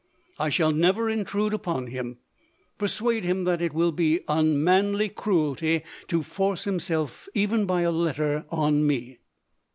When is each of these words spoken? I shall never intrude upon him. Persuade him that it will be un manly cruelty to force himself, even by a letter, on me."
I 0.39 0.49
shall 0.49 0.71
never 0.71 1.11
intrude 1.11 1.53
upon 1.53 1.85
him. 1.85 2.17
Persuade 2.79 3.23
him 3.23 3.43
that 3.43 3.61
it 3.61 3.71
will 3.71 3.91
be 3.91 4.21
un 4.27 4.63
manly 4.63 5.09
cruelty 5.09 5.83
to 6.07 6.23
force 6.23 6.63
himself, 6.63 7.29
even 7.35 7.67
by 7.67 7.81
a 7.81 7.91
letter, 7.91 8.45
on 8.49 8.87
me." 8.87 9.19